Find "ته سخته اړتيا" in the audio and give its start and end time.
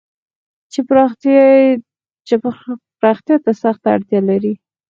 3.45-4.19